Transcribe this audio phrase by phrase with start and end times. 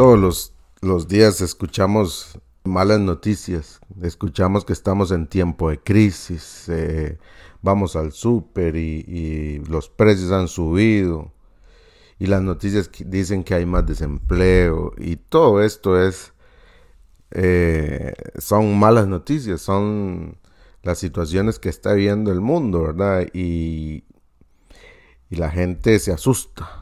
[0.00, 7.18] Todos los, los días escuchamos malas noticias, escuchamos que estamos en tiempo de crisis, eh,
[7.60, 11.34] vamos al súper y, los precios han subido
[12.18, 16.32] y las noticias dicen que hay más desempleo y todo esto es
[17.32, 20.38] eh, son malas noticias, son
[20.82, 23.26] las situaciones que está viviendo el mundo, ¿verdad?
[23.34, 24.04] Y,
[25.28, 26.79] y la gente se asusta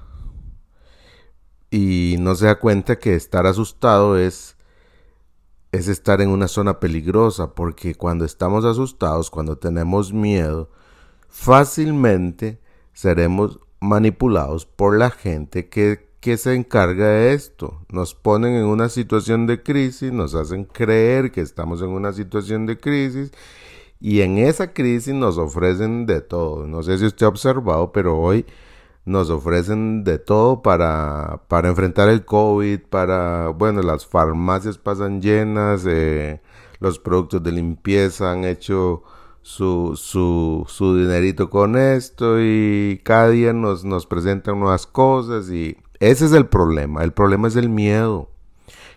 [1.71, 4.59] y no se da cuenta que estar asustado es
[5.73, 10.71] es estar en una zona peligrosa porque cuando estamos asustados, cuando tenemos miedo,
[11.29, 12.59] fácilmente
[12.93, 17.83] seremos manipulados por la gente que, que, se encarga de esto.
[17.91, 22.67] Nos ponen en una situación de crisis, nos hacen creer que estamos en una situación
[22.67, 23.31] de crisis
[24.01, 26.67] y en esa crisis nos ofrecen de todo.
[26.67, 28.47] No sé si usted ha observado, pero hoy
[29.09, 35.85] nos ofrecen de todo para, para enfrentar el COVID, para, bueno, las farmacias pasan llenas,
[35.87, 36.41] eh,
[36.79, 39.03] los productos de limpieza han hecho
[39.43, 45.77] su, su, su dinerito con esto y cada día nos, nos presentan nuevas cosas y
[46.01, 48.31] ese es el problema, el problema es el miedo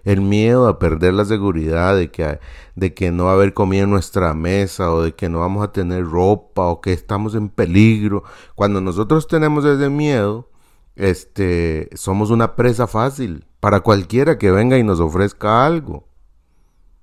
[0.03, 2.39] el miedo a perder la seguridad de que,
[2.75, 5.63] de que no va a haber comida en nuestra mesa o de que no vamos
[5.63, 8.23] a tener ropa o que estamos en peligro.
[8.55, 10.49] Cuando nosotros tenemos ese miedo,
[10.95, 16.07] este, somos una presa fácil para cualquiera que venga y nos ofrezca algo.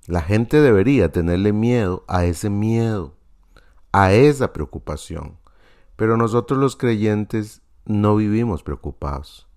[0.07, 3.15] La gente debería tenerle miedo a ese miedo,
[3.91, 5.37] a esa preocupación.
[5.95, 9.47] Pero nosotros los creyentes no vivimos preocupados.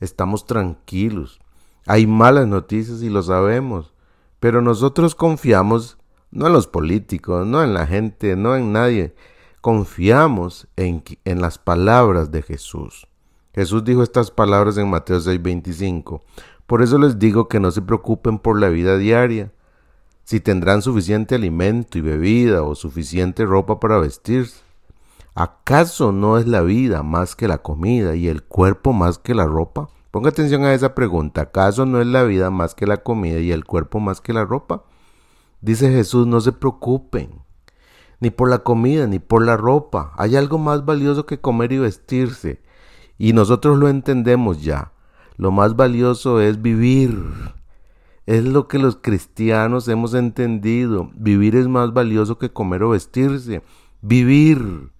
[0.00, 1.40] Estamos tranquilos
[1.86, 3.92] hay malas noticias y lo sabemos,
[4.40, 5.98] pero nosotros confiamos
[6.32, 9.14] no en los políticos, no en la gente, no en nadie.
[9.60, 11.04] Confiamos en,
[11.40, 13.06] las palabras de Jesús.
[13.54, 16.22] Jesús dijo estas palabras en Mateo 6:25.
[16.66, 19.52] Por eso les digo que no se preocupen por la vida diaria,
[20.24, 24.62] si tendrán suficiente alimento y bebida o suficiente ropa para vestirse.
[25.34, 29.44] ¿Acaso no es la vida más que la comida y el cuerpo más que la
[29.44, 29.88] ropa?
[30.12, 31.40] Ponga atención a esa pregunta.
[31.40, 34.44] ¿Acaso no es la vida más que la comida y el cuerpo más que la
[34.44, 34.84] ropa?
[35.62, 37.40] Dice Jesús, no se preocupen,
[38.20, 40.12] ni por la comida, ni por la ropa.
[40.18, 42.60] Hay algo más valioso que comer y vestirse.
[43.16, 44.92] Y nosotros lo entendemos ya.
[45.38, 47.18] Lo más valioso es vivir.
[48.26, 51.10] Es lo que los cristianos hemos entendido.
[51.14, 53.62] Vivir es más valioso que comer o vestirse.
[54.02, 54.92] Vivir.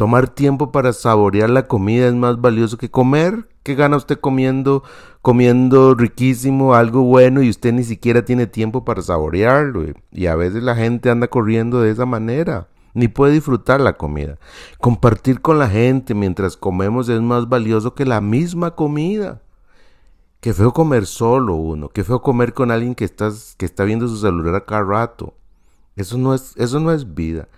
[0.00, 3.50] Tomar tiempo para saborear la comida es más valioso que comer.
[3.62, 4.82] ¿Qué gana usted comiendo,
[5.20, 9.84] comiendo riquísimo, algo bueno y usted ni siquiera tiene tiempo para saborearlo?
[10.10, 14.38] Y a veces la gente anda corriendo de esa manera, ni puede disfrutar la comida.
[14.78, 19.42] Compartir con la gente mientras comemos es más valioso que la misma comida.
[20.40, 24.08] Qué feo comer solo uno, qué feo comer con alguien que, estás, que está viendo
[24.08, 25.34] su celular a cada rato.
[25.94, 27.48] Eso no es, eso no es vida.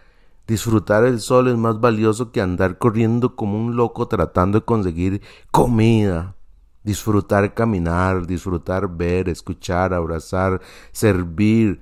[0.46, 5.22] Disfrutar el sol es más valioso que andar corriendo como un loco tratando de conseguir
[5.50, 6.36] comida.
[6.82, 10.60] Disfrutar caminar, disfrutar ver, escuchar, abrazar,
[10.90, 11.80] servir.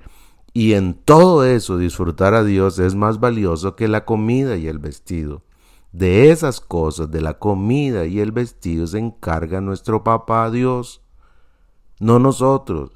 [0.53, 4.77] Y en todo eso disfrutar a Dios es más valioso que la comida y el
[4.77, 5.43] vestido.
[5.91, 11.01] De esas cosas, de la comida y el vestido, se encarga nuestro papá Dios,
[11.99, 12.91] no nosotros.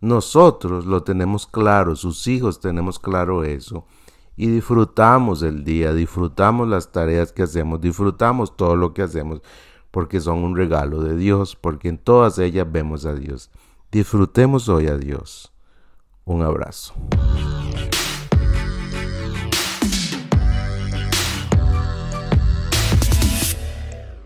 [0.00, 3.86] Nosotros lo tenemos claro, sus hijos tenemos claro eso
[4.36, 9.40] y disfrutamos el día, disfrutamos las tareas que hacemos, disfrutamos todo lo que hacemos,
[9.90, 13.50] porque son un regalo de Dios, porque en todas ellas vemos a Dios.
[13.90, 15.52] Disfrutemos hoy a Dios.
[16.24, 16.92] Un abrazo.